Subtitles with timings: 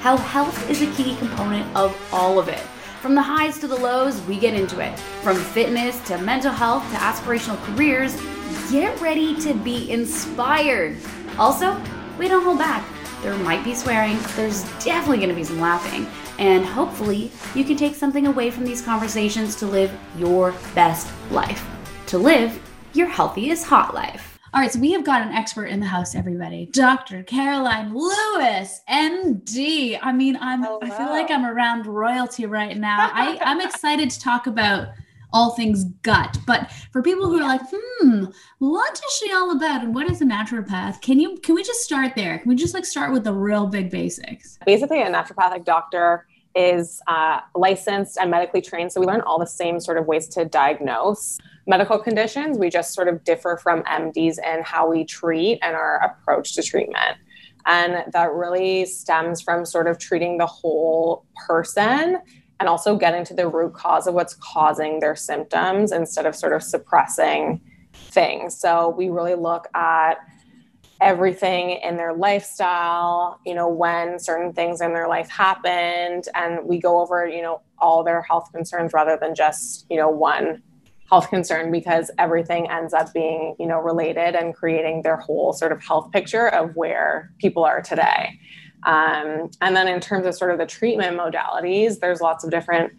[0.00, 2.60] How health is a key component of all of it.
[3.00, 4.98] From the highs to the lows, we get into it.
[5.22, 8.16] From fitness to mental health to aspirational careers,
[8.70, 10.96] get ready to be inspired.
[11.38, 11.80] Also,
[12.18, 12.84] we don't hold back.
[13.22, 16.06] There might be swearing, there's definitely to be some laughing,
[16.38, 21.66] and hopefully, you can take something away from these conversations to live your best life.
[22.06, 22.60] To live
[22.92, 24.37] your healthiest hot life.
[24.54, 26.70] All right, so we have got an expert in the house, everybody.
[26.72, 27.22] Dr.
[27.22, 29.98] Caroline Lewis, ND.
[30.00, 30.78] I mean, I'm Hello.
[30.80, 33.10] I feel like I'm around royalty right now.
[33.12, 34.88] I, I'm excited to talk about
[35.34, 36.38] all things gut.
[36.46, 38.24] But for people who are like, hmm,
[38.58, 39.82] what is she all about?
[39.82, 41.02] And what is a naturopath?
[41.02, 42.38] Can you can we just start there?
[42.38, 44.58] Can we just like start with the real big basics?
[44.64, 46.26] Basically, a naturopathic doctor
[46.58, 48.92] is uh, licensed and medically trained.
[48.92, 52.58] So we learn all the same sort of ways to diagnose medical conditions.
[52.58, 56.62] We just sort of differ from MDs in how we treat and our approach to
[56.62, 57.16] treatment.
[57.66, 62.18] And that really stems from sort of treating the whole person
[62.58, 66.52] and also getting to the root cause of what's causing their symptoms instead of sort
[66.52, 67.60] of suppressing
[67.92, 68.58] things.
[68.58, 70.14] So we really look at
[71.00, 76.78] everything in their lifestyle, you know, when certain things in their life happened, and we
[76.78, 80.62] go over, you know, all their health concerns rather than just, you know, one
[81.08, 85.72] health concern because everything ends up being you know related and creating their whole sort
[85.72, 88.38] of health picture of where people are today.
[88.84, 92.92] Um, and then in terms of sort of the treatment modalities there's lots of different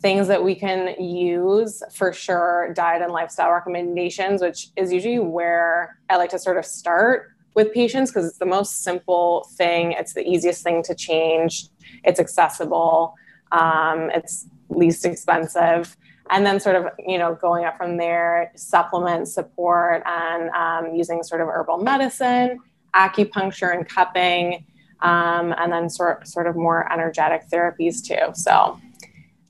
[0.00, 2.72] things that we can use for sure.
[2.74, 7.72] Diet and lifestyle recommendations which is usually where i like to sort of start with
[7.72, 9.92] patients because it's the most simple thing.
[9.92, 11.66] It's the easiest thing to change.
[12.04, 13.14] It's accessible.
[13.52, 15.96] Um, it's least expensive.
[16.30, 21.22] And then sort of you know going up from there supplement support and um, using
[21.22, 22.60] sort of herbal medicine
[22.94, 24.64] acupuncture and cupping
[25.02, 28.34] um, and then sort, sort of more energetic therapies too.
[28.34, 28.78] So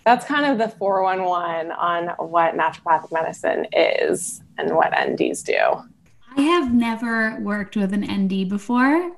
[0.05, 5.83] that's kind of the 411 on what naturopathic medicine is and what nds do
[6.37, 9.13] i have never worked with an nd before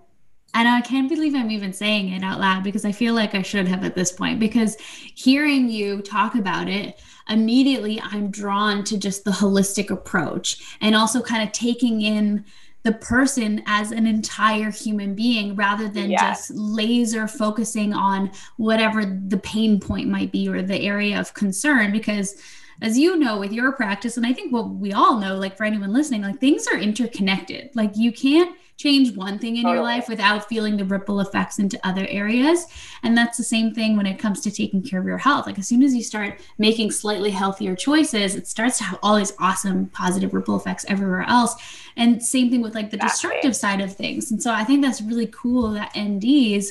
[0.55, 3.43] and I can't believe I'm even saying it out loud because I feel like I
[3.43, 4.39] should have at this point.
[4.39, 10.95] Because hearing you talk about it, immediately I'm drawn to just the holistic approach and
[10.95, 12.45] also kind of taking in
[12.83, 16.49] the person as an entire human being rather than yes.
[16.49, 21.93] just laser focusing on whatever the pain point might be or the area of concern
[21.93, 22.43] because
[22.83, 25.65] as you know with your practice and i think what we all know like for
[25.65, 30.09] anyone listening like things are interconnected like you can't change one thing in your life
[30.09, 32.67] without feeling the ripple effects into other areas.
[33.03, 35.47] And that's the same thing when it comes to taking care of your health.
[35.47, 39.17] Like as soon as you start making slightly healthier choices, it starts to have all
[39.17, 41.55] these awesome positive ripple effects everywhere else.
[41.97, 44.31] And same thing with like the destructive side of things.
[44.31, 46.71] And so I think that's really cool that NDs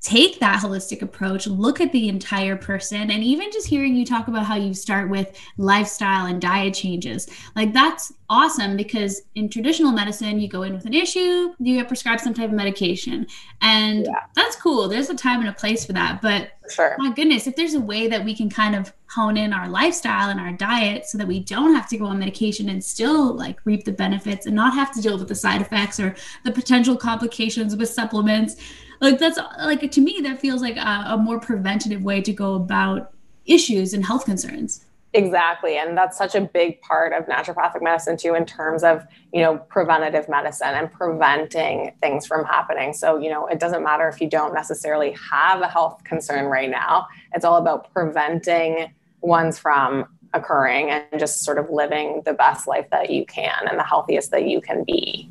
[0.00, 4.28] take that holistic approach, look at the entire person, and even just hearing you talk
[4.28, 7.28] about how you start with lifestyle and diet changes.
[7.54, 11.88] Like that's awesome because in traditional medicine, you go in with an issue, you get
[11.88, 13.26] prescribed some type of medication.
[13.60, 14.20] And yeah.
[14.34, 14.88] that's cool.
[14.88, 16.22] There's a time and a place for that.
[16.22, 16.96] But sure.
[16.98, 20.30] my goodness, if there's a way that we can kind of hone in our lifestyle
[20.30, 23.58] and our diet so that we don't have to go on medication and still like
[23.66, 26.96] reap the benefits and not have to deal with the side effects or the potential
[26.96, 28.56] complications with supplements
[29.00, 32.54] like that's like to me that feels like a, a more preventative way to go
[32.54, 33.12] about
[33.46, 35.76] issues and health concerns Exactly.
[35.76, 39.58] And that's such a big part of naturopathic medicine too, in terms of, you know,
[39.58, 42.92] preventative medicine and preventing things from happening.
[42.92, 46.70] So, you know, it doesn't matter if you don't necessarily have a health concern right
[46.70, 47.08] now.
[47.34, 52.88] It's all about preventing ones from occurring and just sort of living the best life
[52.90, 55.28] that you can and the healthiest that you can be.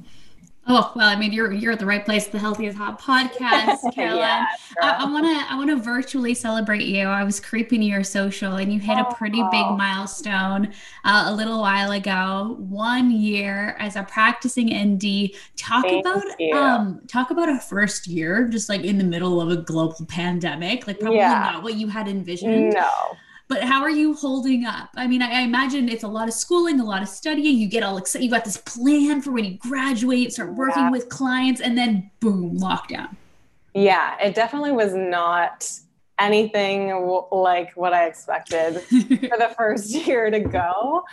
[0.71, 2.27] Oh well, I mean, you're you're at the right place.
[2.27, 4.19] The Healthy is Hot podcast, Caroline.
[4.19, 4.45] yeah,
[4.79, 7.07] I, I, wanna I wanna virtually celebrate you.
[7.07, 10.71] I was creeping your social, and you hit oh, a pretty big milestone
[11.05, 12.55] uh, a little while ago.
[12.59, 15.31] One year as a practicing ND.
[15.57, 16.55] Talk Thank about you.
[16.55, 20.85] um talk about a first year, just like in the middle of a global pandemic.
[20.85, 21.49] Like probably yeah.
[21.51, 22.73] not what you had envisioned.
[22.73, 23.17] No
[23.49, 24.89] but how are you holding up?
[24.95, 27.57] I mean, I, I, imagine it's a lot of schooling, a lot of studying.
[27.57, 28.23] You get all excited.
[28.23, 30.91] You got this plan for when you graduate, start working yeah.
[30.91, 33.15] with clients, and then boom, lockdown.
[33.73, 35.69] Yeah, it definitely was not
[36.19, 36.89] anything
[37.31, 41.03] like what I expected for the first year to go.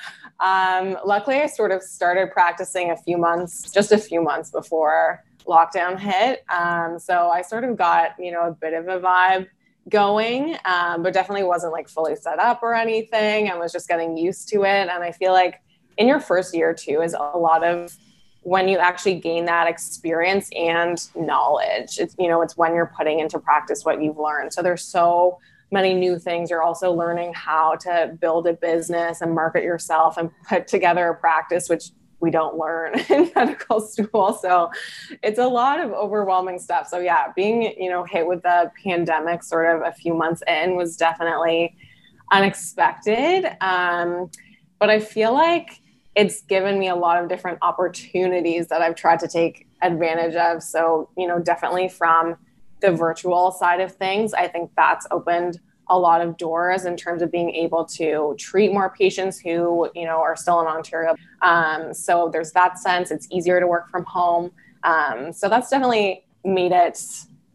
[0.41, 5.25] Um, luckily, I sort of started practicing a few months, just a few months before
[5.47, 6.44] lockdown hit.
[6.50, 9.47] Um, so I sort of got, you know, a bit of a vibe
[9.88, 13.49] going, um, but definitely wasn't like fully set up or anything.
[13.49, 14.88] I was just getting used to it.
[14.88, 15.61] And I feel like
[15.97, 17.97] in your first year too is a lot of
[18.43, 21.99] when you actually gain that experience and knowledge.
[21.99, 24.53] It's, you know, it's when you're putting into practice what you've learned.
[24.53, 25.38] So there's so
[25.73, 26.50] many new things.
[26.50, 31.15] You're also learning how to build a business and market yourself and put together a
[31.17, 31.91] practice, which
[32.21, 34.33] we don't learn in medical school.
[34.41, 34.71] So
[35.23, 36.89] it's a lot of overwhelming stuff.
[36.89, 40.77] So yeah, being, you know, hit with the pandemic sort of a few months in
[40.77, 41.77] was definitely
[42.33, 43.47] unexpected.
[43.61, 44.31] Um,
[44.79, 45.81] but I feel like
[46.15, 50.63] it's given me a lot of different opportunities that I've tried to take advantage of.
[50.63, 52.37] So, you know, definitely from
[52.81, 57.23] the virtual side of things, I think that's opened a lot of doors in terms
[57.23, 61.15] of being able to treat more patients who you know are still in ontario.
[61.43, 63.11] Um, so there's that sense.
[63.11, 64.50] It's easier to work from home.
[64.83, 67.00] Um, so that's definitely made it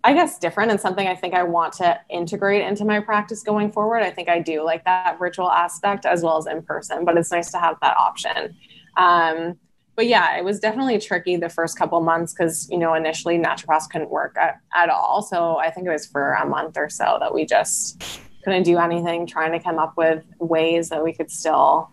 [0.04, 3.72] i guess different and something i think i want to integrate into my practice going
[3.72, 4.01] forward.
[4.01, 7.31] I think i do like that virtual aspect as well as in person but it's
[7.31, 8.56] nice to have that option.
[8.98, 9.57] Um,
[10.01, 13.88] but yeah, it was definitely tricky the first couple months because you know initially naturopaths
[13.88, 15.21] couldn't work at, at all.
[15.21, 18.01] So I think it was for a month or so that we just
[18.44, 21.92] couldn't do anything, trying to come up with ways that we could still,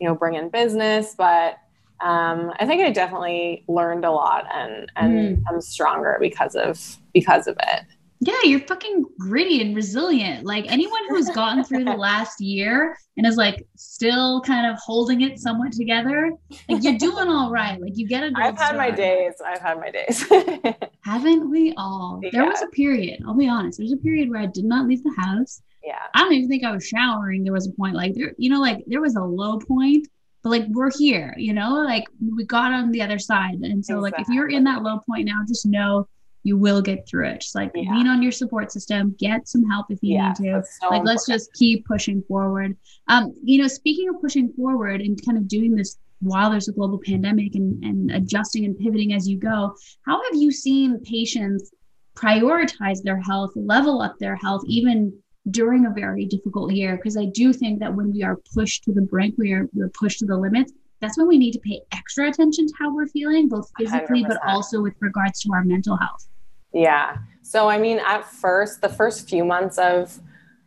[0.00, 1.16] you know, bring in business.
[1.18, 1.58] But
[2.00, 5.42] um, I think I definitely learned a lot and and mm.
[5.48, 6.78] I'm stronger because of
[7.12, 7.82] because of it.
[8.22, 10.44] Yeah, you're fucking gritty and resilient.
[10.44, 15.22] Like anyone who's gotten through the last year and is like still kind of holding
[15.22, 16.32] it somewhat together,
[16.68, 17.80] like you're doing all right.
[17.80, 18.32] Like you get a.
[18.36, 19.34] I've had my days.
[19.44, 20.26] I've had my days.
[21.02, 22.20] Haven't we all?
[22.22, 22.30] Yeah.
[22.32, 23.22] There was a period.
[23.26, 23.78] I'll be honest.
[23.78, 25.62] There was a period where I did not leave the house.
[25.82, 26.02] Yeah.
[26.14, 27.42] I don't even think I was showering.
[27.42, 30.06] There was a point like there, you know, like there was a low point,
[30.42, 31.34] but like we're here.
[31.38, 32.04] You know, like
[32.36, 34.00] we got on the other side, and so exactly.
[34.02, 36.06] like if you're in that low point now, just know
[36.42, 37.40] you will get through it.
[37.42, 37.94] Just like yeah.
[37.94, 40.62] lean on your support system, get some help if you yeah, need to.
[40.80, 41.06] So like important.
[41.06, 42.76] let's just keep pushing forward.
[43.08, 46.72] Um, you know, speaking of pushing forward and kind of doing this while there's a
[46.72, 49.74] global pandemic and, and adjusting and pivoting as you go,
[50.06, 51.72] how have you seen patients
[52.14, 55.16] prioritize their health, level up their health, even
[55.50, 56.96] during a very difficult year?
[56.96, 59.88] Because I do think that when we are pushed to the brink, we are we're
[59.90, 63.06] pushed to the limits that's when we need to pay extra attention to how we're
[63.06, 64.28] feeling, both physically, 100%.
[64.28, 66.28] but also with regards to our mental health.
[66.72, 67.16] Yeah.
[67.42, 70.20] So, I mean, at first, the first few months of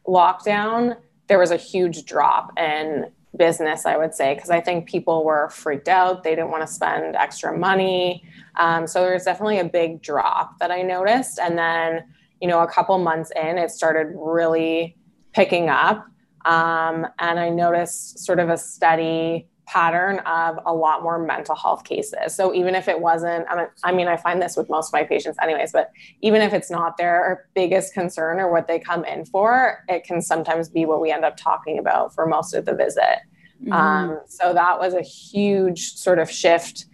[0.07, 0.97] lockdown,
[1.27, 5.49] there was a huge drop in business, I would say, because I think people were
[5.49, 6.23] freaked out.
[6.23, 8.23] They didn't want to spend extra money.
[8.57, 11.39] Um, so, there was definitely a big drop that I noticed.
[11.39, 12.03] And then,
[12.41, 14.97] you know, a couple months in, it started really
[15.33, 16.05] picking up.
[16.45, 21.83] Um, and I noticed sort of a steady pattern of a lot more mental health
[21.83, 22.35] cases.
[22.35, 23.45] So even if it wasn't,
[23.83, 26.69] I mean, I find this with most of my patients anyways, but even if it's
[26.69, 30.99] not their biggest concern or what they come in for, it can sometimes be what
[30.99, 33.19] we end up talking about for most of the visit.
[33.61, 33.71] Mm-hmm.
[33.71, 36.85] Um, so that was a huge sort of shift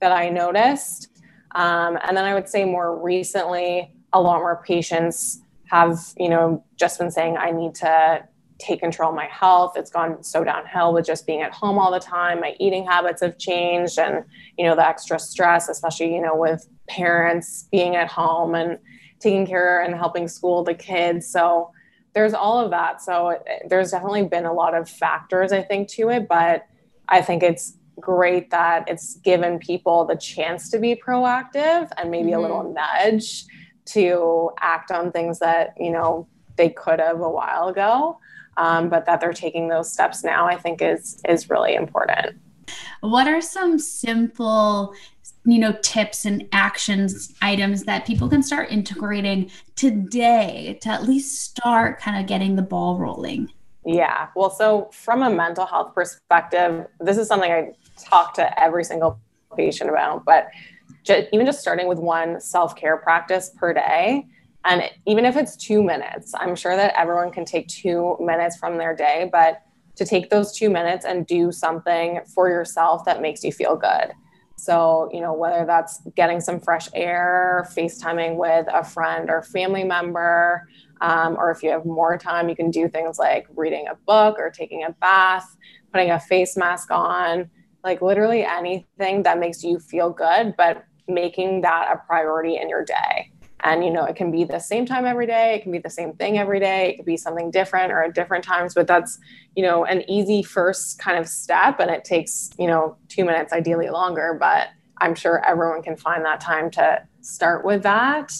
[0.00, 1.08] that I noticed.
[1.54, 6.62] Um, and then I would say more recently, a lot more patients have, you know,
[6.76, 8.22] just been saying, I need to
[8.58, 9.76] take control of my health.
[9.76, 12.40] It's gone so downhill with just being at home all the time.
[12.40, 14.24] My eating habits have changed and,
[14.56, 18.78] you know, the extra stress, especially, you know, with parents being at home and
[19.20, 21.28] taking care and helping school the kids.
[21.28, 21.70] So
[22.14, 23.00] there's all of that.
[23.00, 26.28] So it, there's definitely been a lot of factors, I think, to it.
[26.28, 26.66] But
[27.08, 32.30] I think it's great that it's given people the chance to be proactive and maybe
[32.30, 32.38] mm-hmm.
[32.38, 33.44] a little nudge
[33.86, 38.18] to act on things that, you know, they could have a while ago
[38.58, 42.36] um, but that they're taking those steps now, I think is is really important.
[43.00, 44.92] What are some simple,
[45.44, 51.40] you know, tips and actions items that people can start integrating today to at least
[51.40, 53.50] start kind of getting the ball rolling?
[53.86, 54.28] Yeah.
[54.34, 59.18] Well, so from a mental health perspective, this is something I talk to every single
[59.56, 60.48] patient about, but
[61.04, 64.26] just, even just starting with one self care practice per day
[64.64, 68.76] and even if it's two minutes, I'm sure that everyone can take two minutes from
[68.76, 69.62] their day, but
[69.96, 74.12] to take those two minutes and do something for yourself that makes you feel good.
[74.56, 79.84] So, you know, whether that's getting some fresh air, FaceTiming with a friend or family
[79.84, 80.68] member,
[81.00, 84.36] um, or if you have more time, you can do things like reading a book
[84.38, 85.56] or taking a bath,
[85.92, 87.48] putting a face mask on,
[87.84, 92.84] like literally anything that makes you feel good, but making that a priority in your
[92.84, 93.30] day.
[93.60, 95.90] And you know it can be the same time every day it can be the
[95.90, 99.18] same thing every day it could be something different or at different times but that's
[99.56, 103.52] you know an easy first kind of step and it takes you know two minutes
[103.52, 104.68] ideally longer but
[105.00, 108.32] i'm sure everyone can find that time to start with that.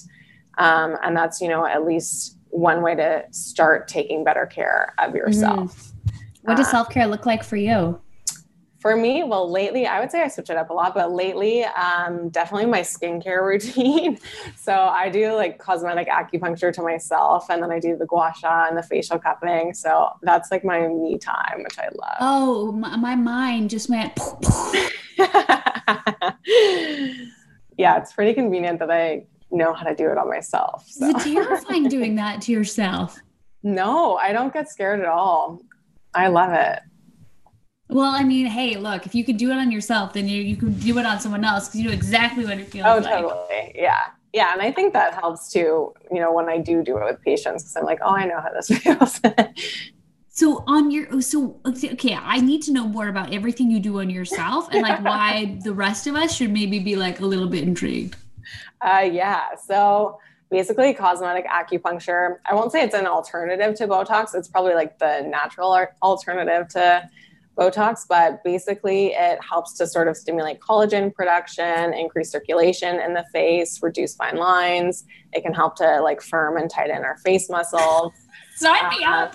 [0.56, 5.14] Um, and that's you know at least one way to start taking better care of
[5.14, 5.76] yourself.
[5.76, 6.16] Mm-hmm.
[6.42, 8.00] what does uh, self-care look like for you
[8.78, 11.64] for me, well, lately, I would say I switch it up a lot, but lately,
[11.64, 14.18] um, definitely my skincare routine.
[14.56, 18.66] so I do like cosmetic acupuncture to myself, and then I do the gua sha
[18.68, 19.74] and the facial cupping.
[19.74, 22.16] So that's like my me time, which I love.
[22.20, 24.16] Oh, my, my mind just went.
[27.76, 30.86] yeah, it's pretty convenient that I know how to do it on myself.
[30.88, 31.06] So.
[31.08, 33.18] Is it terrifying doing that to yourself?
[33.64, 35.60] No, I don't get scared at all.
[36.14, 36.78] I love it.
[37.90, 40.56] Well, I mean, hey, look, if you could do it on yourself, then you, you
[40.56, 43.24] could do it on someone else because you know exactly what it feels oh, like.
[43.24, 43.72] Oh, totally.
[43.74, 44.00] Yeah.
[44.34, 44.52] Yeah.
[44.52, 47.62] And I think that helps too, you know, when I do do it with patients
[47.62, 49.20] because I'm like, oh, I know how this feels.
[50.28, 54.08] so on your so okay i need to know more about everything you do on
[54.08, 57.64] yourself and like why the rest of us should maybe be like a little bit
[57.64, 58.14] intrigued
[58.82, 60.16] uh yeah so
[60.48, 65.22] basically cosmetic acupuncture i won't say it's an alternative to botox it's probably like the
[65.22, 67.02] natural alternative to
[67.58, 73.24] Botox, but basically it helps to sort of stimulate collagen production, increase circulation in the
[73.32, 75.04] face, reduce fine lines.
[75.32, 78.12] It can help to like firm and tighten our face muscles.
[78.56, 79.34] Sign me uh, up.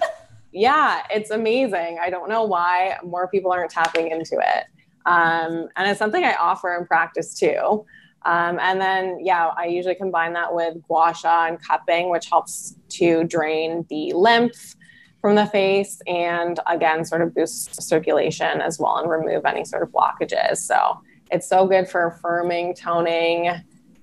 [0.53, 1.99] Yeah, it's amazing.
[2.01, 4.65] I don't know why more people aren't tapping into it.
[5.05, 7.85] Um, and it's something I offer in practice too.
[8.25, 12.75] Um, and then, yeah, I usually combine that with gua sha and cupping, which helps
[12.89, 14.75] to drain the lymph
[15.23, 19.81] from the face and again sort of boost circulation as well and remove any sort
[19.81, 20.99] of blockages so
[21.31, 23.49] it's so good for firming toning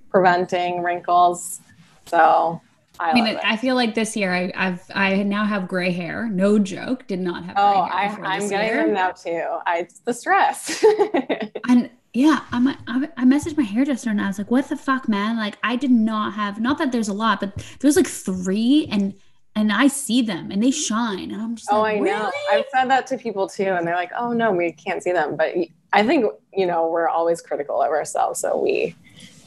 [0.09, 1.61] preventing wrinkles
[2.07, 2.59] so
[2.99, 6.29] I, I mean, I feel like this year I, have I now have gray hair.
[6.29, 7.55] No joke, did not have.
[7.57, 8.85] Oh, I, I'm getting year.
[8.85, 9.43] them now too.
[9.67, 10.85] I, it's the stress.
[11.69, 12.77] and yeah, I'm, I,
[13.17, 15.39] I messaged my hairdresser and I was like, "What the fuck, man?
[15.39, 16.61] Like, I did not have.
[16.61, 19.15] Not that there's a lot, but there's like three, and
[19.57, 21.31] and I see them and they shine.
[21.31, 22.31] And I'm just oh, like, I know.
[22.51, 25.37] I've said that to people too, and they're like, "Oh no, we can't see them."
[25.37, 25.55] But
[25.93, 28.95] I think you know we're always critical of ourselves, so we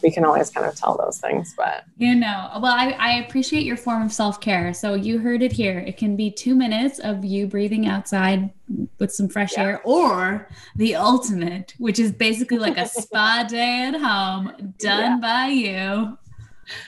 [0.03, 1.53] we can always kind of tell those things.
[1.55, 4.73] But you know, well, I, I appreciate your form of self care.
[4.73, 5.79] So you heard it here.
[5.79, 8.51] It can be two minutes of you breathing outside
[8.99, 9.63] with some fresh yeah.
[9.63, 15.17] air, or the ultimate, which is basically like a spa day at home done yeah.
[15.21, 16.17] by you.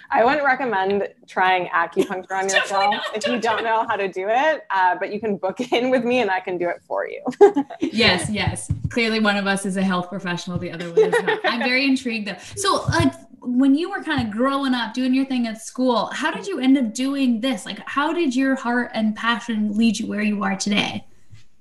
[0.10, 4.28] I wouldn't recommend trying acupuncture on yourself not, if you don't know how to do
[4.30, 7.08] it, uh, but you can book in with me and I can do it for
[7.08, 7.22] you.
[7.80, 8.72] yes, yes.
[8.90, 11.40] Clearly, one of us is a health professional, the other one is not.
[11.44, 12.38] I'm very intrigued though.
[12.56, 16.32] So, like, when you were kind of growing up, doing your thing at school, how
[16.32, 17.66] did you end up doing this?
[17.66, 21.06] Like, how did your heart and passion lead you where you are today?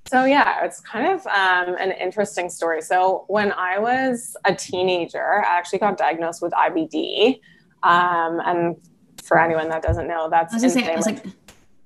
[0.07, 2.83] So yeah, it's kind of um, an interesting story.
[2.83, 7.41] So when I was a teenager, I actually got diagnosed with IBD.
[7.85, 8.77] Um, and
[9.23, 10.53] for anyone that doesn't know, that's
[11.07, 11.25] like,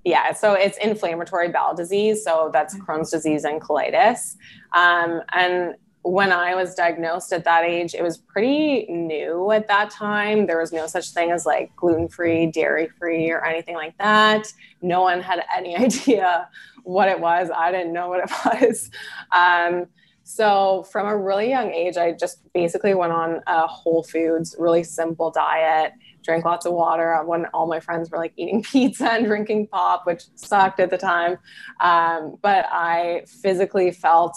[0.05, 2.25] yeah, so it's inflammatory bowel disease.
[2.25, 4.37] So that's Crohn's disease and colitis.
[4.73, 9.90] Um, and when I was diagnosed at that age, it was pretty new at that
[9.90, 10.47] time.
[10.47, 14.52] There was no such thing as like gluten free, dairy free, or anything like that.
[14.81, 16.49] No one had any idea
[16.85, 17.50] what it was.
[17.55, 18.31] I didn't know what it
[18.62, 18.90] was.
[19.33, 19.87] Um,
[20.30, 24.85] so from a really young age, I just basically went on a whole foods, really
[24.85, 29.25] simple diet, drank lots of water when all my friends were like eating pizza and
[29.25, 31.38] drinking pop, which sucked at the time.
[31.80, 34.37] Um, but I physically felt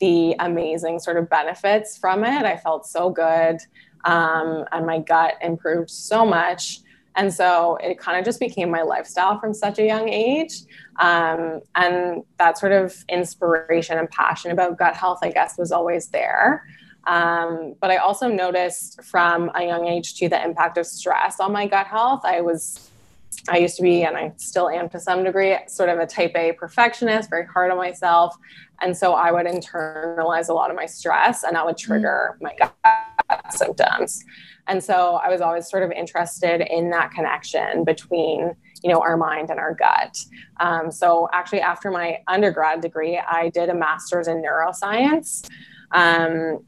[0.00, 2.44] the amazing sort of benefits from it.
[2.44, 3.58] I felt so good.
[4.04, 6.80] Um, and my gut improved so much.
[7.16, 10.62] And so it kind of just became my lifestyle from such a young age.
[11.00, 16.08] Um, and that sort of inspiration and passion about gut health, I guess, was always
[16.08, 16.64] there.
[17.06, 21.52] Um, but I also noticed from a young age too the impact of stress on
[21.52, 22.20] my gut health.
[22.24, 22.91] I was,
[23.48, 26.32] I used to be, and I still am to some degree, sort of a type
[26.36, 28.36] A perfectionist, very hard on myself.
[28.80, 32.42] And so I would internalize a lot of my stress and that would trigger mm.
[32.42, 34.24] my gut symptoms.
[34.68, 39.16] And so I was always sort of interested in that connection between, you know, our
[39.16, 40.16] mind and our gut.
[40.60, 45.48] Um, so actually, after my undergrad degree, I did a master's in neuroscience.
[45.90, 46.64] Um,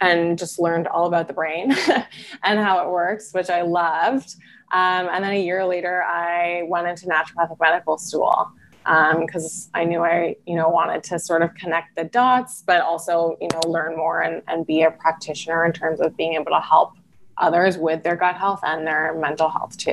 [0.00, 1.72] and just learned all about the brain
[2.44, 4.36] and how it works, which I loved.
[4.72, 8.50] Um, and then a year later, I went into naturopathic medical school
[8.84, 12.80] because um, I knew I, you know, wanted to sort of connect the dots, but
[12.80, 16.52] also, you know, learn more and, and be a practitioner in terms of being able
[16.52, 16.92] to help
[17.36, 19.92] others with their gut health and their mental health too.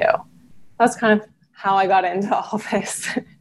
[0.80, 3.10] That's kind of how I got into all this.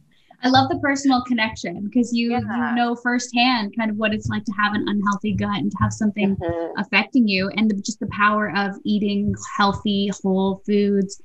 [0.45, 2.69] I love the personal connection because you, yeah.
[2.69, 5.77] you know firsthand kind of what it's like to have an unhealthy gut and to
[5.81, 6.79] have something mm-hmm.
[6.79, 11.21] affecting you, and the, just the power of eating healthy, whole foods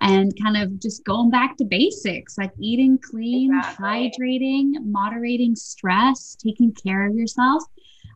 [0.00, 3.86] and kind of just going back to basics like eating clean, exactly.
[3.86, 7.62] hydrating, moderating stress, taking care of yourself.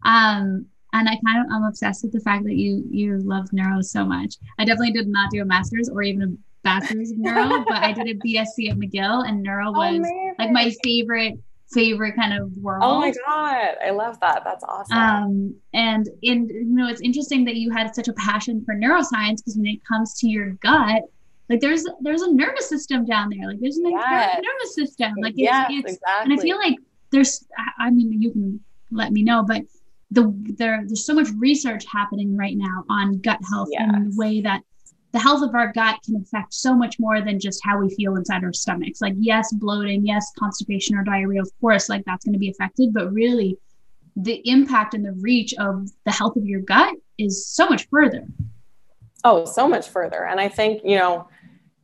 [0.04, 3.80] Um, and I kind of I'm obsessed with the fact that you you love neuro
[3.82, 4.34] so much.
[4.58, 7.92] I definitely did not do a master's or even a bachelor's of neuro, but I
[7.92, 11.38] did a BSc at McGill, and neuro was oh, like my favorite
[11.72, 12.82] favorite kind of world.
[12.84, 14.42] Oh my god, I love that.
[14.44, 14.96] That's awesome.
[14.96, 19.38] Um, and in you know, it's interesting that you had such a passion for neuroscience
[19.38, 21.02] because when it comes to your gut,
[21.48, 23.48] like there's there's a nervous system down there.
[23.48, 24.40] Like there's an yes.
[24.42, 25.14] nervous system.
[25.20, 26.32] Like it's, yes, it's exactly.
[26.32, 26.76] and I feel like
[27.10, 27.44] there's.
[27.78, 28.60] I mean, you can
[28.90, 29.62] let me know, but
[30.10, 33.82] the there there's so much research happening right now on gut health yes.
[33.82, 34.62] and the way that
[35.12, 38.16] the health of our gut can affect so much more than just how we feel
[38.16, 39.00] inside our stomachs.
[39.00, 42.92] Like, yes, bloating, yes, constipation or diarrhea, of course, like that's going to be affected,
[42.92, 43.56] but really
[44.16, 48.26] the impact and the reach of the health of your gut is so much further.
[49.24, 50.26] Oh, so much further.
[50.26, 51.28] And I think, you know,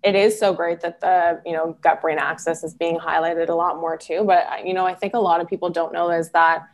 [0.02, 3.54] it is so great that the, you know, gut brain axis is being highlighted a
[3.54, 4.23] lot more too.
[4.25, 6.64] But, you know, I think a lot of people don't know is that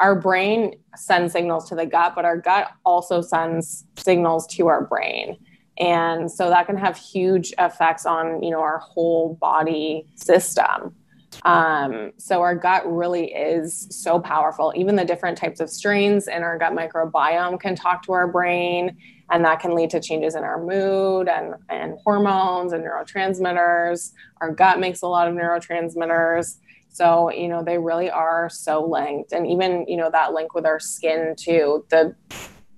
[0.00, 4.84] our brain sends signals to the gut, but our gut also sends signals to our
[4.86, 5.36] brain
[5.78, 10.94] and so that can have huge effects on you know our whole body system.
[11.42, 14.72] Um, so our gut really is so powerful.
[14.76, 18.96] Even the different types of strains in our gut microbiome can talk to our brain
[19.30, 24.12] and that can lead to changes in our mood and, and hormones and neurotransmitters.
[24.40, 26.58] Our gut makes a lot of neurotransmitters.
[26.90, 29.32] So you know they really are so linked.
[29.32, 32.14] And even you know that link with our skin too the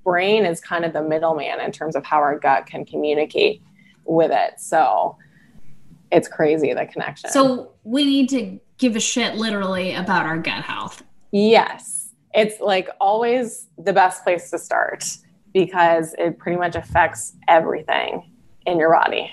[0.06, 3.60] brain is kind of the middleman in terms of how our gut can communicate
[4.04, 4.60] with it.
[4.60, 5.18] So
[6.12, 7.28] it's crazy the connection.
[7.30, 11.02] So we need to give a shit literally about our gut health.
[11.32, 12.10] Yes.
[12.32, 15.04] It's like always the best place to start
[15.52, 18.30] because it pretty much affects everything
[18.64, 19.28] in your body.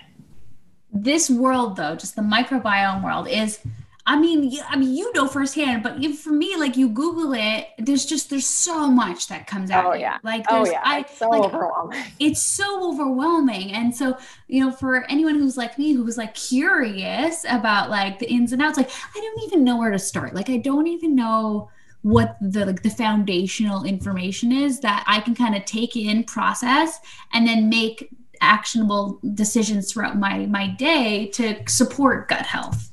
[0.92, 3.60] This world though, just the microbiome world is
[4.06, 8.06] I mean, I mean, you know firsthand, but for me, like you Google it, there's
[8.06, 9.86] just there's so much that comes out.
[9.86, 12.04] Oh yeah, like oh yeah, I, it's so like, overwhelming.
[12.20, 16.36] It's so overwhelming, and so you know, for anyone who's like me, who was like
[16.36, 20.36] curious about like the ins and outs, like I don't even know where to start.
[20.36, 21.70] Like I don't even know
[22.02, 27.00] what the like the foundational information is that I can kind of take in, process,
[27.32, 28.10] and then make
[28.42, 32.90] actionable decisions throughout my my day to support gut health.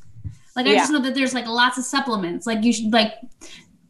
[0.57, 0.79] Like I yeah.
[0.79, 2.47] just know that there's like lots of supplements.
[2.47, 3.15] Like you should like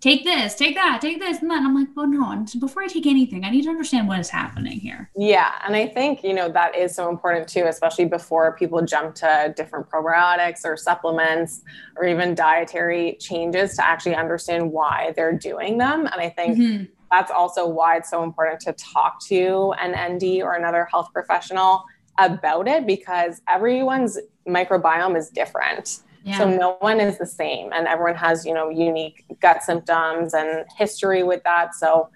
[0.00, 1.58] take this, take that, take this and that.
[1.58, 4.30] And I'm like, oh no, before I take anything, I need to understand what is
[4.30, 5.10] happening here.
[5.16, 5.52] Yeah.
[5.64, 9.52] And I think, you know, that is so important too, especially before people jump to
[9.56, 11.62] different probiotics or supplements
[11.96, 16.06] or even dietary changes to actually understand why they're doing them.
[16.06, 16.84] And I think mm-hmm.
[17.10, 21.84] that's also why it's so important to talk to an ND or another health professional
[22.18, 24.18] about it because everyone's
[24.48, 26.00] microbiome is different.
[26.22, 26.38] Yeah.
[26.38, 30.66] So no one is the same and everyone has, you know, unique gut symptoms and
[30.76, 31.74] history with that.
[31.74, 32.10] So,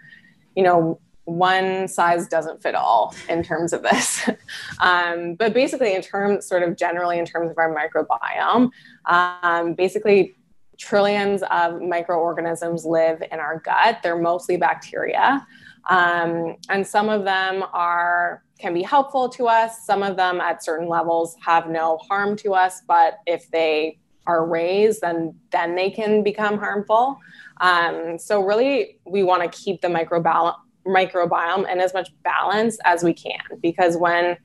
[0.54, 4.28] you know, one size doesn't fit all in terms of this.
[4.80, 8.70] um, but basically, in terms, sort of generally, in terms of our microbiome,
[9.06, 10.34] um, basically,
[10.78, 14.00] trillions of microorganisms live in our gut.
[14.02, 15.46] They're mostly bacteria.
[15.88, 19.84] Um, and some of them are can be helpful to us.
[19.84, 24.46] Some of them at certain levels have no harm to us, but if they are
[24.46, 27.18] raised, then then they can become harmful.
[27.60, 30.54] Um, so really, we want to keep the microbiome
[30.86, 34.36] microbiome in as much balance as we can because when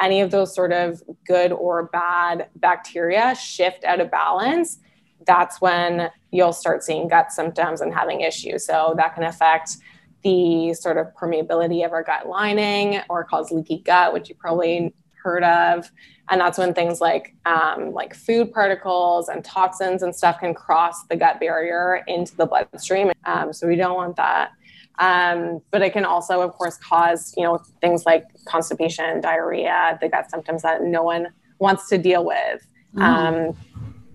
[0.00, 4.78] any of those sort of good or bad bacteria shift out of balance,
[5.26, 8.64] that's when you'll start seeing gut symptoms and having issues.
[8.64, 9.78] So that can affect
[10.22, 14.92] the sort of permeability of our gut lining or cause leaky gut, which you probably
[15.22, 15.90] heard of.
[16.30, 21.04] And that's when things like um, like food particles and toxins and stuff can cross
[21.06, 23.12] the gut barrier into the bloodstream.
[23.24, 24.52] Um, so we don't want that.
[24.98, 30.08] Um, but it can also, of course, cause you know things like constipation, diarrhea, the
[30.08, 31.28] gut symptoms that no one
[31.58, 32.66] wants to deal with.
[32.94, 33.54] Mm.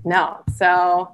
[0.04, 1.14] no, so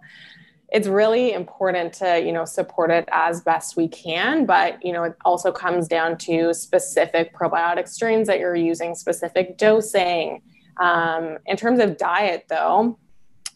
[0.71, 5.03] it's really important to you know support it as best we can but you know
[5.03, 10.41] it also comes down to specific probiotic strains that you're using specific dosing
[10.77, 12.97] um, in terms of diet though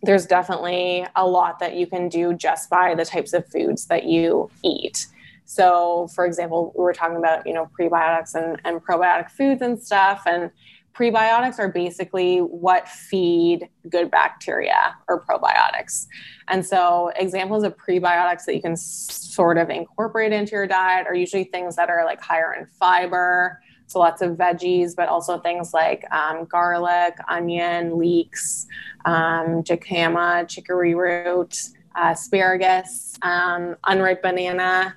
[0.04, 4.04] there's definitely a lot that you can do just by the types of foods that
[4.04, 5.08] you eat
[5.46, 9.82] So, for example, we were talking about, you know, prebiotics and, and probiotic foods and
[9.82, 10.24] stuff.
[10.26, 10.52] And
[10.94, 16.08] prebiotics are basically what feed good bacteria or probiotics.
[16.48, 21.16] And so, examples of prebiotics that you can sort of incorporate into your diet are
[21.16, 23.60] usually things that are like higher in fiber.
[23.88, 28.68] So, lots of veggies, but also things like um, garlic, onion, leeks,
[29.06, 31.56] um, jicama, chicory root,
[31.96, 34.96] uh, asparagus, um, unripe banana,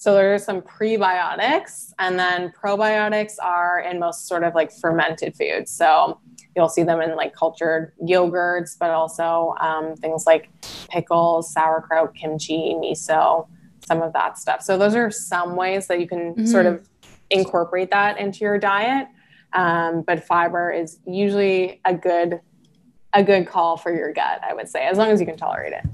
[0.00, 5.70] so there's some prebiotics, and then probiotics are in most sort of like fermented foods.
[5.70, 6.18] So
[6.56, 10.48] you'll see them in like cultured yogurts, but also um, things like
[10.88, 13.46] pickles, sauerkraut, kimchi, miso,
[13.86, 14.62] some of that stuff.
[14.62, 16.46] So those are some ways that you can mm-hmm.
[16.46, 16.88] sort of
[17.28, 19.06] incorporate that into your diet.
[19.52, 22.40] Um, but fiber is usually a good
[23.12, 25.72] a good call for your gut, I would say, as long as you can tolerate
[25.72, 25.84] it.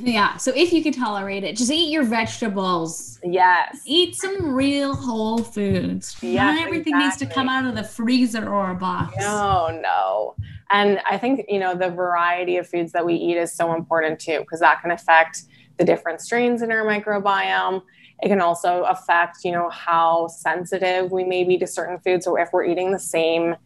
[0.00, 0.36] Yeah.
[0.36, 3.18] So if you can tolerate it, just eat your vegetables.
[3.22, 3.82] Yes.
[3.84, 6.16] Eat some real whole foods.
[6.22, 6.52] Yeah.
[6.52, 7.04] Not everything exactly.
[7.04, 9.16] needs to come out of the freezer or a box.
[9.18, 10.36] No, no.
[10.70, 14.20] And I think, you know, the variety of foods that we eat is so important
[14.20, 15.42] too, because that can affect
[15.76, 17.82] the different strains in our microbiome.
[18.22, 22.24] It can also affect, you know, how sensitive we may be to certain foods.
[22.24, 23.56] So if we're eating the same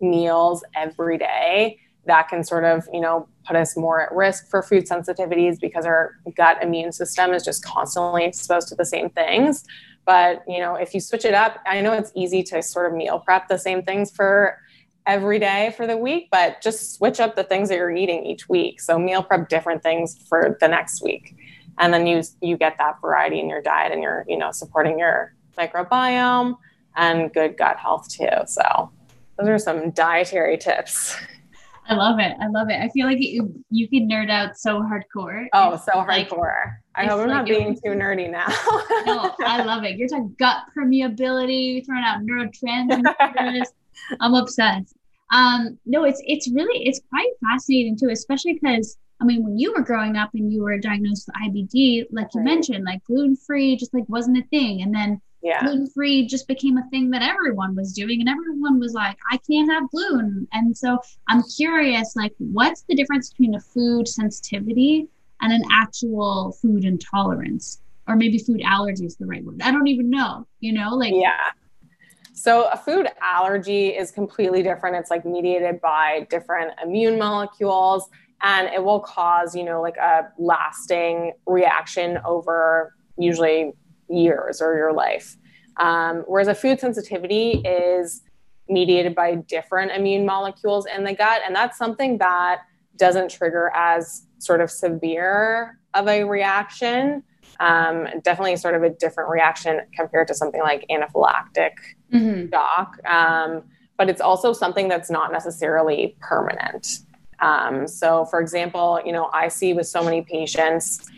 [0.00, 4.62] meals every day, that can sort of, you know, put us more at risk for
[4.62, 9.64] food sensitivities because our gut immune system is just constantly exposed to the same things.
[10.04, 12.96] But, you know, if you switch it up, I know it's easy to sort of
[12.96, 14.58] meal prep the same things for
[15.06, 18.48] every day for the week, but just switch up the things that you're eating each
[18.48, 18.80] week.
[18.80, 21.36] So meal prep different things for the next week.
[21.78, 24.98] And then you you get that variety in your diet and you're, you know, supporting
[24.98, 26.56] your microbiome
[26.96, 28.28] and good gut health too.
[28.46, 28.90] So
[29.38, 31.16] those are some dietary tips.
[31.86, 32.36] I love it.
[32.40, 32.80] I love it.
[32.80, 35.46] I feel like you, you can nerd out so hardcore.
[35.52, 36.76] Oh, so like, hardcore.
[36.94, 38.46] I hope I'm like not being too nerdy now.
[39.06, 39.96] no, I love it.
[39.96, 43.66] You're talking gut permeability, throwing out neurotransmitters.
[44.20, 44.94] I'm obsessed.
[45.32, 49.72] Um, no, it's it's really it's quite fascinating too, especially because I mean, when you
[49.72, 53.76] were growing up and you were diagnosed with IBD, like you mentioned, like gluten free
[53.76, 55.60] just like wasn't a thing, and then yeah.
[55.60, 59.38] gluten free just became a thing that everyone was doing and everyone was like i
[59.38, 60.46] can't have gluten.
[60.52, 65.08] And so i'm curious like what's the difference between a food sensitivity
[65.40, 67.80] and an actual food intolerance?
[68.08, 69.60] Or maybe food allergy is the right word.
[69.62, 71.50] I don't even know you know like yeah.
[72.34, 74.96] So a food allergy is completely different.
[74.96, 78.08] It's like mediated by different immune molecules
[78.42, 83.72] and it will cause you know like a lasting reaction over usually
[84.12, 85.36] years or your life.
[85.78, 88.22] Um, whereas a food sensitivity is
[88.68, 91.42] mediated by different immune molecules in the gut.
[91.44, 92.62] And that's something that
[92.96, 97.22] doesn't trigger as sort of severe of a reaction.
[97.60, 101.72] Um, definitely sort of a different reaction compared to something like anaphylactic
[102.12, 102.48] mm-hmm.
[102.50, 102.96] shock.
[103.06, 103.64] Um,
[103.98, 107.00] but it's also something that's not necessarily permanent.
[107.40, 111.10] Um, so, for example, you know, I see with so many patients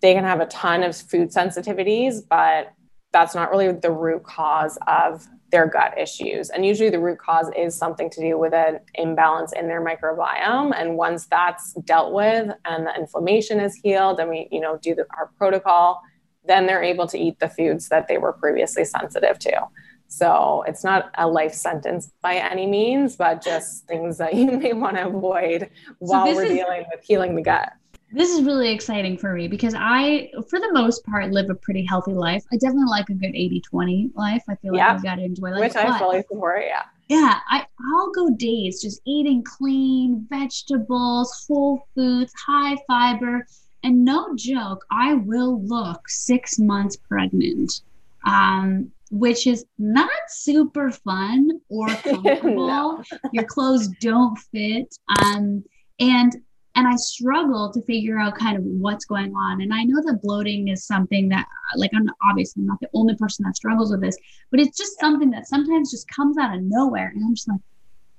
[0.00, 2.72] they can have a ton of food sensitivities, but
[3.12, 6.50] that's not really the root cause of their gut issues.
[6.50, 10.72] And usually the root cause is something to do with an imbalance in their microbiome.
[10.76, 14.94] And once that's dealt with and the inflammation is healed and we, you know, do
[14.94, 16.00] the, our protocol,
[16.44, 19.60] then they're able to eat the foods that they were previously sensitive to.
[20.06, 24.72] So it's not a life sentence by any means, but just things that you may
[24.72, 27.72] want to avoid while we're is, dealing with healing the gut
[28.12, 31.84] this is really exciting for me because I, for the most part, live a pretty
[31.84, 32.44] healthy life.
[32.52, 34.42] I definitely like a good 80 20 life.
[34.48, 34.92] I feel like yeah.
[34.92, 35.60] I've got to enjoy life.
[35.60, 36.82] Which I fully support, yeah.
[37.08, 43.46] Yeah, I, I'll go days just eating clean vegetables, whole foods, high fiber.
[43.82, 47.80] And no joke, I will look six months pregnant,
[48.26, 52.66] um, which is not super fun or comfortable.
[52.66, 53.02] no.
[53.32, 54.94] Your clothes don't fit.
[55.22, 55.64] Um,
[55.98, 56.36] and
[56.80, 59.60] and I struggle to figure out kind of what's going on.
[59.60, 63.44] And I know that bloating is something that, like, I'm obviously not the only person
[63.44, 64.16] that struggles with this,
[64.50, 67.12] but it's just something that sometimes just comes out of nowhere.
[67.14, 67.60] And I'm just like,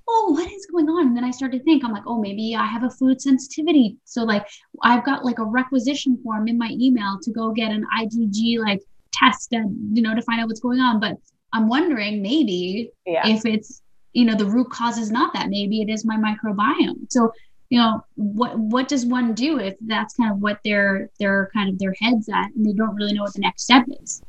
[0.07, 1.07] oh, what is going on?
[1.07, 3.97] And then I start to think, I'm like, oh, maybe I have a food sensitivity.
[4.05, 4.45] So, like,
[4.83, 8.83] I've got like a requisition form in my email to go get an IgG like
[9.11, 10.99] test and, you know, to find out what's going on.
[10.99, 11.17] But
[11.51, 13.27] I'm wondering maybe yeah.
[13.27, 13.81] if it's,
[14.13, 15.49] you know, the root cause is not that.
[15.49, 17.11] Maybe it is my microbiome.
[17.11, 17.31] So,
[17.71, 21.69] you know what what does one do if that's kind of what they're they're kind
[21.69, 24.21] of their heads at and they don't really know what the next step is?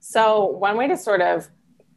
[0.00, 1.48] So one way to sort of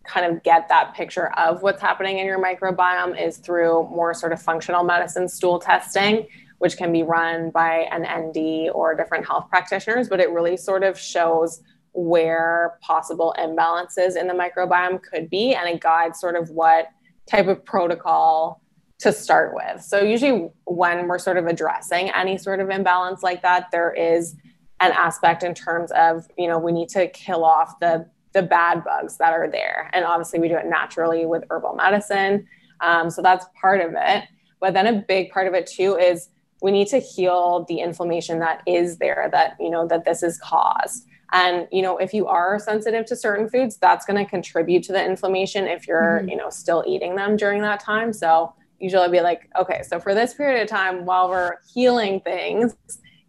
[0.04, 4.32] kind of get that picture of what's happening in your microbiome is through more sort
[4.32, 6.28] of functional medicine stool testing
[6.60, 10.84] which can be run by an nd or different health practitioners but it really sort
[10.84, 11.64] of shows
[11.96, 16.90] where possible imbalances in the microbiome could be, and it guides sort of what
[17.26, 18.62] type of protocol
[19.00, 19.82] to start with.
[19.82, 24.36] So, usually, when we're sort of addressing any sort of imbalance like that, there is
[24.80, 28.84] an aspect in terms of, you know, we need to kill off the the bad
[28.84, 29.90] bugs that are there.
[29.94, 32.48] And obviously, we do it naturally with herbal medicine.
[32.82, 34.26] Um, so, that's part of it.
[34.60, 36.30] But then a big part of it too is
[36.62, 40.40] we need to heal the inflammation that is there that, you know, that this is
[40.40, 41.06] caused.
[41.34, 44.94] And, you know, if you are sensitive to certain foods, that's going to contribute to
[44.94, 46.30] the inflammation if you're, mm-hmm.
[46.30, 48.14] you know, still eating them during that time.
[48.14, 52.76] So usually be like, okay, so for this period of time, while we're healing things,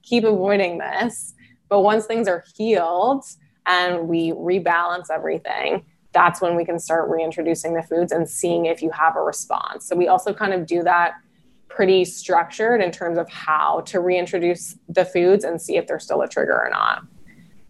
[0.02, 1.34] keep avoiding this.
[1.68, 3.24] But once things are healed
[3.66, 8.82] and we rebalance everything, that's when we can start reintroducing the foods and seeing if
[8.82, 9.86] you have a response.
[9.86, 11.14] So we also kind of do that
[11.68, 16.22] pretty structured in terms of how to reintroduce the foods and see if they're still
[16.22, 17.02] a trigger or not.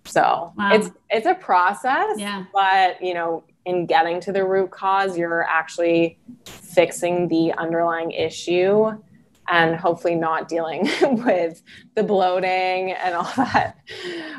[0.05, 0.71] So wow.
[0.73, 2.45] it's it's a process, yeah.
[2.53, 8.93] but you know, in getting to the root cause, you're actually fixing the underlying issue
[9.49, 11.63] and hopefully not dealing with
[11.95, 13.77] the bloating and all that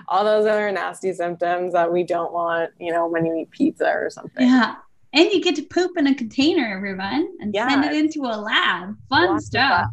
[0.08, 3.88] all those other nasty symptoms that we don't want, you know, when you eat pizza
[3.88, 4.48] or something.
[4.48, 4.76] Yeah.
[5.18, 7.72] And you get to poop in a container, everyone, and yes.
[7.72, 8.96] send it into a lab.
[9.10, 9.88] Fun Lots stuff.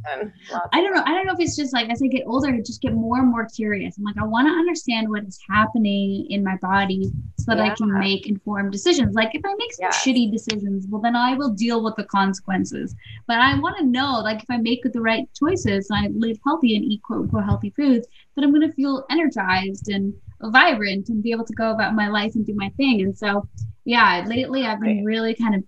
[0.71, 1.03] I don't know.
[1.07, 3.21] I don't know if it's just like as I get older, I just get more
[3.21, 3.97] and more curious.
[3.97, 7.73] I'm like, I want to understand what is happening in my body so that yeah.
[7.73, 9.15] I can make informed decisions.
[9.15, 10.05] Like if I make some yes.
[10.05, 12.95] shitty decisions, well then I will deal with the consequences.
[13.27, 16.37] But I want to know, like if I make the right choices and I live
[16.45, 18.07] healthy and eat quote unquote healthy foods,
[18.37, 22.35] that I'm gonna feel energized and vibrant and be able to go about my life
[22.35, 23.01] and do my thing.
[23.01, 23.49] And so
[23.85, 25.64] yeah, lately I've been really kind of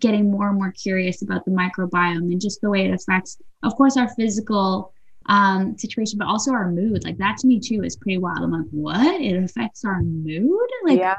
[0.00, 3.74] getting more and more curious about the microbiome and just the way it affects, of
[3.76, 4.92] course, our physical
[5.26, 7.04] um, situation, but also our mood.
[7.04, 8.40] Like that to me too is pretty wild.
[8.40, 9.20] I'm like, what?
[9.20, 10.68] It affects our mood?
[10.84, 11.16] Like, yeah.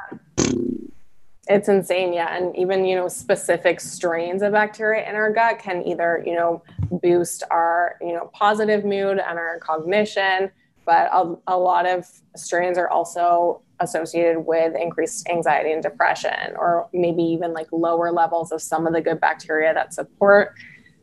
[1.50, 2.36] It's insane, yeah.
[2.38, 6.64] And even, you know, specific strains of bacteria in our gut can either, you know,
[6.90, 10.52] boost our, you know, positive mood and our cognition,
[10.86, 16.90] but a, a lot of strains are also associated with increased anxiety and depression, or
[16.94, 20.56] maybe even like lower levels of some of the good bacteria that support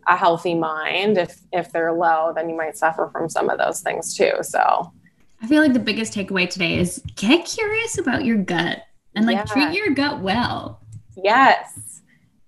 [0.08, 1.18] a healthy mind.
[1.18, 4.32] If if they're low, then you might suffer from some of those things too.
[4.42, 4.92] So
[5.42, 8.82] I feel like the biggest takeaway today is get curious about your gut
[9.14, 9.44] and like yeah.
[9.44, 10.80] treat your gut well.
[11.22, 12.02] Yes.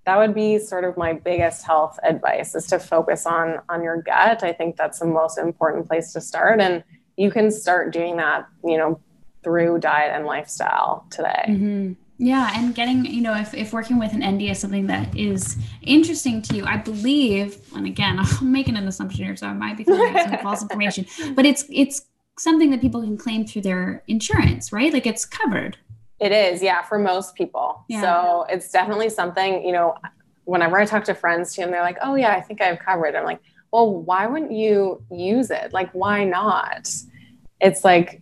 [0.05, 4.01] That would be sort of my biggest health advice is to focus on on your
[4.01, 4.43] gut.
[4.43, 6.83] I think that's the most important place to start and
[7.15, 8.99] you can start doing that, you know,
[9.43, 11.45] through diet and lifestyle today.
[11.47, 11.93] Mm-hmm.
[12.19, 15.57] Yeah, and getting, you know, if, if working with an ND is something that is
[15.81, 19.77] interesting to you, I believe, and again, I'm making an assumption here, so I might
[19.77, 22.05] be throwing out some false information, but it's it's
[22.39, 24.93] something that people can claim through their insurance, right?
[24.93, 25.77] Like it's covered.
[26.19, 27.83] It is, yeah, for most people.
[27.89, 28.01] Yeah.
[28.01, 29.95] So it's definitely something, you know,
[30.45, 32.79] whenever I talk to friends too, and they're like, oh yeah, I think I have
[32.79, 33.15] covered.
[33.15, 35.73] I'm like, well, why wouldn't you use it?
[35.73, 36.89] Like, why not?
[37.59, 38.21] It's like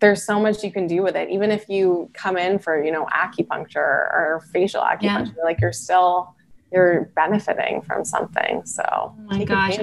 [0.00, 1.30] there's so much you can do with it.
[1.30, 5.44] Even if you come in for, you know, acupuncture or facial acupuncture, yeah.
[5.44, 6.33] like you're still
[6.74, 8.64] you're benefiting from something.
[8.66, 9.78] So oh my gosh,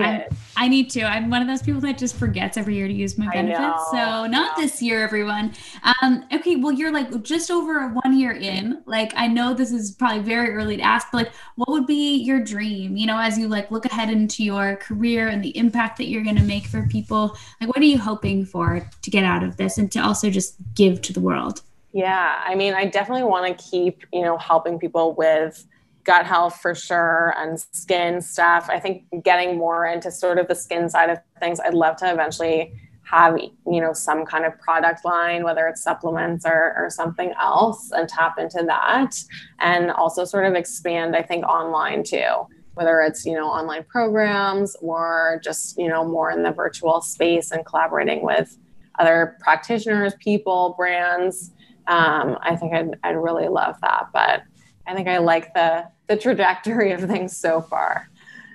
[0.58, 1.04] I need to.
[1.04, 3.90] I'm one of those people that just forgets every year to use my benefits.
[3.92, 5.54] So not this year, everyone.
[6.02, 8.84] Um, okay, well, you're like just over one year in.
[8.86, 12.18] Like I know this is probably very early to ask, but like, what would be
[12.18, 12.98] your dream?
[12.98, 16.24] You know, as you like look ahead into your career and the impact that you're
[16.24, 17.38] going to make for people.
[17.60, 20.56] Like, what are you hoping for to get out of this and to also just
[20.76, 21.62] give to the world?
[21.94, 25.66] Yeah, I mean, I definitely want to keep, you know, helping people with
[26.04, 28.68] gut health for sure and skin stuff.
[28.70, 32.12] I think getting more into sort of the skin side of things, I'd love to
[32.12, 32.74] eventually
[33.12, 37.92] have you know some kind of product line whether it's supplements or, or something else
[37.92, 39.16] and tap into that
[39.60, 44.78] and also sort of expand i think online too whether it's you know online programs
[44.82, 48.58] or just you know more in the virtual space and collaborating with
[49.00, 51.52] other practitioners people brands
[51.88, 54.44] um, i think I'd, I'd really love that but
[54.92, 58.10] I think I like the the trajectory of things so far.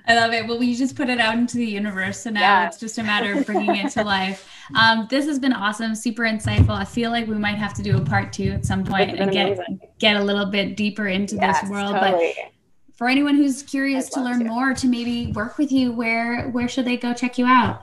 [0.09, 0.47] I love it.
[0.47, 2.21] Well, we just put it out into the universe.
[2.21, 2.67] So now yeah.
[2.69, 4.49] it's just a matter of bringing it to life.
[4.77, 6.71] Um, this has been awesome, super insightful.
[6.71, 9.33] I feel like we might have to do a part two at some point and
[9.33, 9.59] get,
[9.99, 11.95] get a little bit deeper into yes, this world.
[11.95, 12.35] Totally.
[12.37, 12.53] But
[12.97, 14.45] for anyone who's curious to learn to.
[14.45, 17.83] more, to maybe work with you, where where should they go check you out?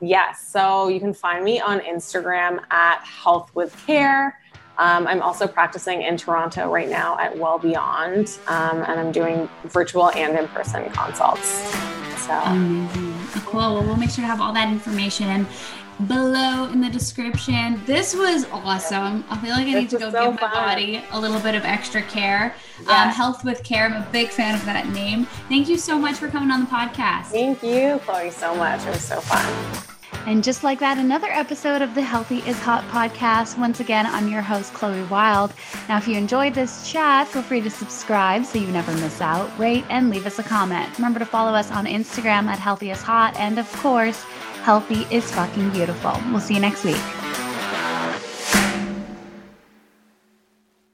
[0.00, 0.48] Yes.
[0.48, 4.39] So you can find me on Instagram at Health with Care.
[4.80, 9.46] Um, I'm also practicing in Toronto right now at Well Beyond, um, and I'm doing
[9.64, 11.48] virtual and in person consults.
[12.26, 13.14] So amazing.
[13.44, 13.60] Cool.
[13.60, 15.46] Well, we'll make sure to have all that information
[16.06, 17.82] below in the description.
[17.84, 19.22] This was awesome.
[19.28, 20.50] I feel like I need to go so give fun.
[20.50, 22.54] my body a little bit of extra care.
[22.88, 23.84] Um, Health with Care.
[23.84, 25.26] I'm a big fan of that name.
[25.50, 27.26] Thank you so much for coming on the podcast.
[27.26, 28.86] Thank you, Chloe, so much.
[28.86, 29.89] It was so fun.
[30.26, 33.58] And just like that, another episode of the Healthy is Hot podcast.
[33.58, 35.52] Once again, I'm your host, Chloe Wild.
[35.88, 39.50] Now, if you enjoyed this chat, feel free to subscribe so you never miss out,
[39.58, 40.88] rate, and leave us a comment.
[40.98, 43.34] Remember to follow us on Instagram at Healthy is Hot.
[43.36, 44.22] And of course,
[44.62, 46.12] healthy is fucking beautiful.
[46.30, 47.29] We'll see you next week.